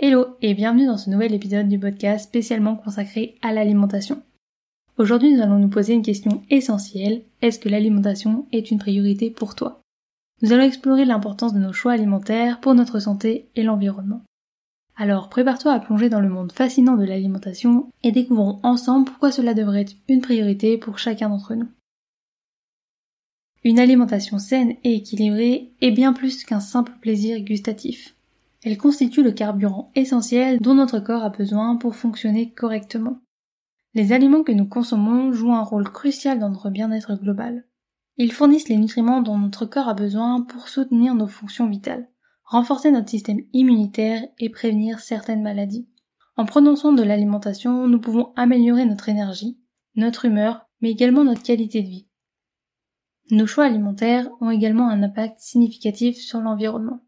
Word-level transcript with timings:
Hello 0.00 0.36
et 0.42 0.54
bienvenue 0.54 0.86
dans 0.86 0.96
ce 0.96 1.10
nouvel 1.10 1.34
épisode 1.34 1.68
du 1.68 1.76
podcast 1.76 2.26
spécialement 2.26 2.76
consacré 2.76 3.34
à 3.42 3.52
l'alimentation. 3.52 4.22
Aujourd'hui 4.96 5.34
nous 5.34 5.42
allons 5.42 5.58
nous 5.58 5.68
poser 5.68 5.92
une 5.92 6.04
question 6.04 6.44
essentielle, 6.50 7.22
est-ce 7.42 7.58
que 7.58 7.68
l'alimentation 7.68 8.46
est 8.52 8.70
une 8.70 8.78
priorité 8.78 9.28
pour 9.28 9.56
toi? 9.56 9.80
Nous 10.40 10.52
allons 10.52 10.62
explorer 10.62 11.04
l'importance 11.04 11.52
de 11.52 11.58
nos 11.58 11.72
choix 11.72 11.94
alimentaires 11.94 12.60
pour 12.60 12.76
notre 12.76 13.00
santé 13.00 13.48
et 13.56 13.64
l'environnement. 13.64 14.22
Alors 14.94 15.28
prépare-toi 15.28 15.72
à 15.72 15.80
plonger 15.80 16.08
dans 16.08 16.20
le 16.20 16.28
monde 16.28 16.52
fascinant 16.52 16.96
de 16.96 17.04
l'alimentation 17.04 17.90
et 18.04 18.12
découvrons 18.12 18.60
ensemble 18.62 19.06
pourquoi 19.06 19.32
cela 19.32 19.52
devrait 19.52 19.80
être 19.80 19.96
une 20.08 20.20
priorité 20.20 20.78
pour 20.78 21.00
chacun 21.00 21.28
d'entre 21.28 21.56
nous. 21.56 21.68
Une 23.64 23.80
alimentation 23.80 24.38
saine 24.38 24.76
et 24.84 24.94
équilibrée 24.94 25.72
est 25.80 25.90
bien 25.90 26.12
plus 26.12 26.44
qu'un 26.44 26.60
simple 26.60 26.92
plaisir 27.00 27.40
gustatif. 27.40 28.14
Elle 28.64 28.76
constitue 28.76 29.22
le 29.22 29.32
carburant 29.32 29.92
essentiel 29.94 30.58
dont 30.60 30.74
notre 30.74 30.98
corps 30.98 31.22
a 31.22 31.30
besoin 31.30 31.76
pour 31.76 31.94
fonctionner 31.94 32.52
correctement. 32.52 33.20
Les 33.94 34.12
aliments 34.12 34.42
que 34.42 34.52
nous 34.52 34.66
consommons 34.66 35.32
jouent 35.32 35.54
un 35.54 35.62
rôle 35.62 35.88
crucial 35.88 36.38
dans 36.38 36.50
notre 36.50 36.70
bien-être 36.70 37.14
global. 37.14 37.64
Ils 38.16 38.32
fournissent 38.32 38.68
les 38.68 38.76
nutriments 38.76 39.22
dont 39.22 39.38
notre 39.38 39.64
corps 39.64 39.88
a 39.88 39.94
besoin 39.94 40.42
pour 40.42 40.68
soutenir 40.68 41.14
nos 41.14 41.28
fonctions 41.28 41.68
vitales, 41.68 42.08
renforcer 42.44 42.90
notre 42.90 43.08
système 43.08 43.40
immunitaire 43.52 44.22
et 44.38 44.50
prévenir 44.50 44.98
certaines 44.98 45.42
maladies. 45.42 45.88
En 46.36 46.44
prenant 46.44 46.74
soin 46.74 46.92
de 46.92 47.02
l'alimentation, 47.02 47.86
nous 47.86 48.00
pouvons 48.00 48.32
améliorer 48.36 48.84
notre 48.84 49.08
énergie, 49.08 49.58
notre 49.94 50.24
humeur, 50.24 50.66
mais 50.80 50.90
également 50.90 51.24
notre 51.24 51.42
qualité 51.42 51.82
de 51.82 51.88
vie. 51.88 52.08
Nos 53.30 53.46
choix 53.46 53.64
alimentaires 53.64 54.28
ont 54.40 54.50
également 54.50 54.88
un 54.88 55.02
impact 55.02 55.38
significatif 55.38 56.16
sur 56.16 56.40
l'environnement. 56.40 57.00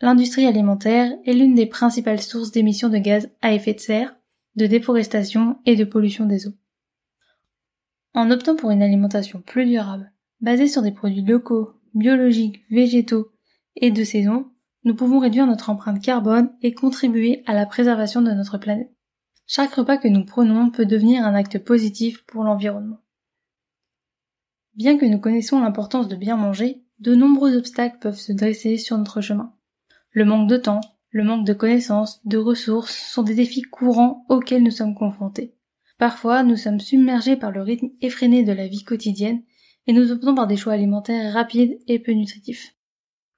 L'industrie 0.00 0.46
alimentaire 0.46 1.12
est 1.24 1.32
l'une 1.32 1.54
des 1.54 1.66
principales 1.66 2.20
sources 2.20 2.50
d'émissions 2.50 2.90
de 2.90 2.98
gaz 2.98 3.30
à 3.40 3.54
effet 3.54 3.72
de 3.72 3.80
serre, 3.80 4.14
de 4.54 4.66
déforestation 4.66 5.58
et 5.64 5.74
de 5.74 5.84
pollution 5.84 6.26
des 6.26 6.46
eaux. 6.46 6.54
En 8.14 8.30
optant 8.30 8.56
pour 8.56 8.70
une 8.70 8.82
alimentation 8.82 9.40
plus 9.40 9.66
durable, 9.66 10.12
basée 10.40 10.68
sur 10.68 10.82
des 10.82 10.92
produits 10.92 11.24
locaux, 11.24 11.72
biologiques, 11.94 12.62
végétaux 12.70 13.30
et 13.74 13.90
de 13.90 14.04
saison, 14.04 14.50
nous 14.84 14.94
pouvons 14.94 15.18
réduire 15.18 15.46
notre 15.46 15.70
empreinte 15.70 16.02
carbone 16.02 16.52
et 16.62 16.74
contribuer 16.74 17.42
à 17.46 17.54
la 17.54 17.66
préservation 17.66 18.22
de 18.22 18.32
notre 18.32 18.58
planète. 18.58 18.92
Chaque 19.46 19.74
repas 19.74 19.96
que 19.96 20.08
nous 20.08 20.24
prenons 20.24 20.70
peut 20.70 20.86
devenir 20.86 21.24
un 21.24 21.34
acte 21.34 21.58
positif 21.58 22.24
pour 22.26 22.44
l'environnement. 22.44 23.00
Bien 24.74 24.98
que 24.98 25.06
nous 25.06 25.18
connaissons 25.18 25.60
l'importance 25.60 26.08
de 26.08 26.16
bien 26.16 26.36
manger, 26.36 26.82
de 26.98 27.14
nombreux 27.14 27.56
obstacles 27.56 27.98
peuvent 27.98 28.18
se 28.18 28.32
dresser 28.32 28.76
sur 28.76 28.98
notre 28.98 29.20
chemin. 29.20 29.55
Le 30.16 30.24
manque 30.24 30.48
de 30.48 30.56
temps, 30.56 30.80
le 31.10 31.24
manque 31.24 31.44
de 31.44 31.52
connaissances, 31.52 32.22
de 32.24 32.38
ressources 32.38 32.96
sont 32.96 33.22
des 33.22 33.34
défis 33.34 33.60
courants 33.60 34.24
auxquels 34.30 34.62
nous 34.62 34.70
sommes 34.70 34.94
confrontés. 34.94 35.54
Parfois, 35.98 36.42
nous 36.42 36.56
sommes 36.56 36.80
submergés 36.80 37.36
par 37.36 37.50
le 37.50 37.60
rythme 37.60 37.90
effréné 38.00 38.42
de 38.42 38.52
la 38.52 38.66
vie 38.66 38.82
quotidienne 38.82 39.42
et 39.86 39.92
nous 39.92 40.12
optons 40.12 40.34
par 40.34 40.46
des 40.46 40.56
choix 40.56 40.72
alimentaires 40.72 41.34
rapides 41.34 41.76
et 41.86 41.98
peu 41.98 42.12
nutritifs. 42.12 42.74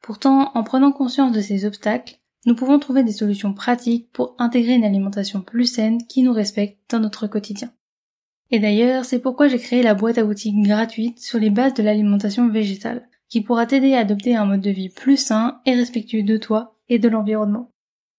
Pourtant, 0.03 0.53
en 0.55 0.63
prenant 0.63 0.93
conscience 0.93 1.33
de 1.33 1.41
ces 1.41 1.65
obstacles, 1.65 2.21
nous 2.47 2.55
pouvons 2.55 2.79
trouver 2.79 3.03
des 3.03 3.11
solutions 3.11 3.55
pratiques 3.55 4.13
pour 4.13 4.37
intégrer 4.39 4.75
une 4.75 4.85
alimentation 4.85 5.41
plus 5.41 5.67
saine 5.67 6.07
qui 6.07 6.23
nous 6.23 6.33
respecte 6.33 6.79
dans 6.93 7.01
notre 7.01 7.27
quotidien. 7.27 7.73
Et 8.53 8.61
d'ailleurs, 8.61 9.05
c'est 9.05 9.19
pourquoi 9.19 9.49
j'ai 9.49 9.59
créé 9.59 9.83
la 9.83 9.95
boîte 9.95 10.19
à 10.19 10.25
outils 10.25 10.55
gratuite 10.55 11.19
sur 11.19 11.41
les 11.41 11.51
bases 11.51 11.75
de 11.75 11.83
l'alimentation 11.83 12.49
végétale 12.49 13.08
qui 13.29 13.43
pourra 13.43 13.67
t'aider 13.67 13.95
à 13.95 14.01
adopter 14.01 14.35
un 14.35 14.47
mode 14.47 14.61
de 14.61 14.71
vie 14.71 14.89
plus 14.89 15.17
sain 15.17 15.61
et 15.67 15.75
respectueux 15.75 16.23
de 16.23 16.37
toi 16.37 16.77
et 16.89 16.99
de 16.99 17.09
l'environnement. 17.09 17.71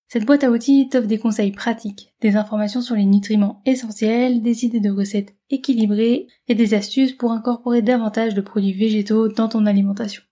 Cette 0.08 0.26
boîte 0.26 0.44
à 0.44 0.50
outils 0.50 0.90
t'offre 0.90 1.08
des 1.08 1.20
conseils 1.20 1.52
pratiques, 1.52 2.14
des 2.20 2.36
informations 2.36 2.82
sur 2.82 2.96
les 2.96 3.06
nutriments 3.06 3.62
essentiels, 3.66 4.42
des 4.42 4.66
idées 4.66 4.80
de 4.80 4.90
recettes 4.90 5.36
équilibrées 5.52 6.26
et 6.48 6.56
des 6.56 6.74
astuces 6.74 7.14
pour 7.14 7.32
incorporer 7.32 7.84
davantage 7.84 8.34
de 8.34 8.42
produits 8.42 8.74
végétaux 8.74 9.28
dans 9.28 9.50
ton 9.50 9.68
alimentation. 9.68 10.24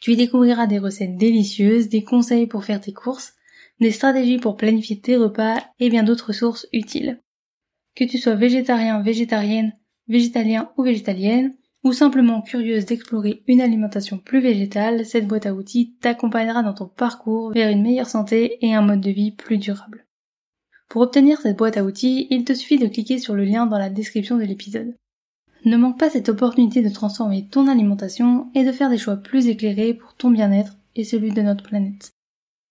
Tu 0.00 0.12
y 0.12 0.16
découvriras 0.16 0.66
des 0.66 0.78
recettes 0.78 1.16
délicieuses, 1.16 1.90
des 1.90 2.02
conseils 2.02 2.46
pour 2.46 2.64
faire 2.64 2.80
tes 2.80 2.94
courses, 2.94 3.34
des 3.80 3.90
stratégies 3.90 4.38
pour 4.38 4.56
planifier 4.56 4.98
tes 4.98 5.16
repas 5.16 5.62
et 5.80 5.90
bien 5.90 6.02
d'autres 6.02 6.32
sources 6.32 6.66
utiles. 6.72 7.20
Que 7.94 8.04
tu 8.04 8.16
sois 8.16 8.36
végétarien, 8.36 9.02
végétarienne, 9.02 9.76
végétalien 10.06 10.72
ou 10.78 10.82
végétalienne, 10.82 11.54
ou 11.84 11.92
simplement 11.92 12.42
curieuse 12.42 12.86
d'explorer 12.86 13.42
une 13.46 13.60
alimentation 13.60 14.18
plus 14.18 14.40
végétale, 14.40 15.06
cette 15.06 15.26
boîte 15.26 15.46
à 15.46 15.54
outils 15.54 15.94
t'accompagnera 16.00 16.62
dans 16.62 16.74
ton 16.74 16.86
parcours 16.86 17.52
vers 17.52 17.70
une 17.70 17.82
meilleure 17.82 18.08
santé 18.08 18.58
et 18.66 18.74
un 18.74 18.82
mode 18.82 19.00
de 19.00 19.10
vie 19.10 19.30
plus 19.30 19.58
durable. 19.58 20.06
Pour 20.88 21.02
obtenir 21.02 21.40
cette 21.40 21.58
boîte 21.58 21.76
à 21.76 21.84
outils, 21.84 22.26
il 22.30 22.44
te 22.44 22.54
suffit 22.54 22.78
de 22.78 22.86
cliquer 22.86 23.18
sur 23.18 23.34
le 23.34 23.44
lien 23.44 23.66
dans 23.66 23.78
la 23.78 23.90
description 23.90 24.38
de 24.38 24.44
l'épisode. 24.44 24.94
Ne 25.64 25.76
manque 25.76 25.98
pas 25.98 26.10
cette 26.10 26.28
opportunité 26.28 26.82
de 26.82 26.88
transformer 26.88 27.46
ton 27.48 27.68
alimentation 27.68 28.48
et 28.54 28.64
de 28.64 28.72
faire 28.72 28.90
des 28.90 28.98
choix 28.98 29.16
plus 29.16 29.48
éclairés 29.48 29.92
pour 29.92 30.14
ton 30.14 30.30
bien-être 30.30 30.76
et 30.96 31.04
celui 31.04 31.30
de 31.30 31.42
notre 31.42 31.64
planète. 31.64 32.12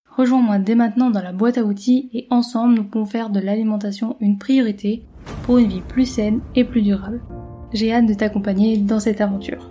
Rejoins-moi 0.09 0.57
dès 0.57 0.73
maintenant 0.73 1.11
dans 1.11 1.21
la 1.21 1.31
boîte 1.31 1.59
à 1.59 1.63
outils 1.63 2.09
et 2.11 2.25
ensemble 2.31 2.73
nous 2.73 2.83
pouvons 2.83 3.05
faire 3.05 3.29
de 3.29 3.39
l'alimentation 3.39 4.17
une 4.19 4.39
priorité 4.39 5.03
pour 5.43 5.59
une 5.59 5.69
vie 5.69 5.81
plus 5.81 6.07
saine 6.07 6.41
et 6.55 6.63
plus 6.63 6.81
durable. 6.81 7.21
J'ai 7.77 7.93
hâte 7.93 8.07
de 8.07 8.15
t'accompagner 8.15 8.75
dans 8.77 8.99
cette 8.99 9.21
aventure. 9.21 9.69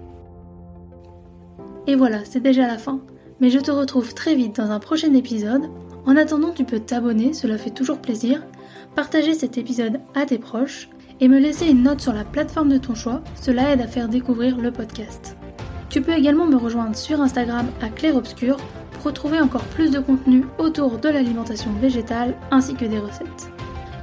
Et 1.89 1.97
voilà, 1.97 2.25
c'est 2.25 2.39
déjà 2.39 2.69
la 2.69 2.78
fin. 2.78 3.00
Mais 3.41 3.50
je 3.50 3.59
te 3.59 3.72
retrouve 3.72 4.15
très 4.15 4.37
vite 4.37 4.55
dans 4.59 4.71
un 4.71 4.78
prochain 4.78 5.12
épisode. 5.12 5.62
En 6.05 6.17
attendant, 6.17 6.53
tu 6.53 6.62
peux 6.62 6.78
t'abonner, 6.78 7.33
cela 7.33 7.59
fait 7.59 7.71
toujours 7.71 7.99
plaisir, 7.99 8.44
partager 8.94 9.34
cet 9.34 9.59
épisode 9.59 9.99
à 10.15 10.25
tes 10.25 10.39
proches 10.39 10.89
et 11.19 11.27
me 11.27 11.41
laisser 11.41 11.67
une 11.67 11.83
note 11.83 12.00
sur 12.00 12.12
la 12.12 12.22
plateforme 12.22 12.69
de 12.69 12.78
ton 12.78 12.94
choix, 12.94 13.25
cela 13.34 13.72
aide 13.72 13.81
à 13.81 13.89
faire 13.89 14.09
découvrir 14.09 14.56
le 14.56 14.71
podcast. 14.71 15.37
Tu 15.88 16.00
peux 16.00 16.17
également 16.17 16.47
me 16.47 16.55
rejoindre 16.55 16.94
sur 16.94 17.21
Instagram 17.21 17.67
à 17.83 17.88
Claire 17.88 18.15
Obscur 18.15 18.56
pour 18.93 19.03
retrouver 19.03 19.41
encore 19.41 19.65
plus 19.65 19.91
de 19.91 19.99
contenu 19.99 20.44
autour 20.61 20.99
de 20.99 21.09
l'alimentation 21.09 21.73
végétale 21.81 22.37
ainsi 22.53 22.75
que 22.75 22.84
des 22.84 23.00
recettes. 23.00 23.50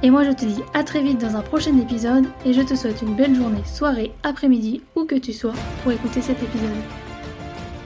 Et 0.04 0.10
moi 0.10 0.22
je 0.22 0.32
te 0.32 0.44
dis 0.44 0.60
à 0.74 0.84
très 0.84 1.02
vite 1.02 1.18
dans 1.18 1.34
un 1.34 1.40
prochain 1.40 1.78
épisode 1.78 2.26
et 2.44 2.52
je 2.52 2.60
te 2.60 2.74
souhaite 2.74 3.00
une 3.00 3.14
belle 3.14 3.34
journée, 3.34 3.64
soirée, 3.64 4.12
après-midi, 4.22 4.82
où 4.94 5.06
que 5.06 5.14
tu 5.14 5.32
sois 5.32 5.54
pour 5.82 5.92
écouter 5.92 6.20
cet 6.20 6.42
épisode. 6.42 6.68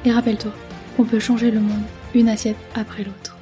Et 0.05 0.11
rappelle-toi, 0.11 0.51
on 0.99 1.05
peut 1.05 1.21
changer 1.21 1.53
le 1.53 1.61
monde 1.61 1.85
une 2.17 2.29
assiette 2.29 2.57
après 2.75 3.05
l'autre. 3.05 3.38